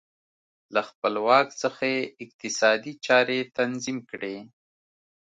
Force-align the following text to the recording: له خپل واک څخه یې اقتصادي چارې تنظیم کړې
له 0.73 0.81
خپل 0.89 1.13
واک 1.27 1.47
څخه 1.63 1.83
یې 1.93 2.01
اقتصادي 2.23 2.93
چارې 3.05 3.37
تنظیم 3.57 3.97
کړې 4.09 4.37